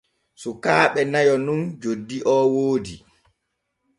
Sukaaɓe 0.41 1.01
nayo 1.11 1.35
nun 1.45 1.61
joddi 1.81 2.17
o 2.33 2.35
woodi. 2.53 2.95